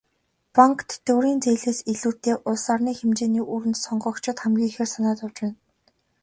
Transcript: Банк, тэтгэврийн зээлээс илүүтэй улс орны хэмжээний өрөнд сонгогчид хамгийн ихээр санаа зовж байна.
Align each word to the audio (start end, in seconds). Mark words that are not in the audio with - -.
Банк, 0.55 0.77
тэтгэврийн 0.89 1.39
зээлээс 1.43 1.79
илүүтэй 1.91 2.35
улс 2.49 2.65
орны 2.73 2.91
хэмжээний 2.99 3.45
өрөнд 3.53 3.77
сонгогчид 3.85 4.37
хамгийн 4.41 4.69
ихээр 4.69 4.89
санаа 4.93 5.15
зовж 5.19 5.37
байна. 5.41 5.57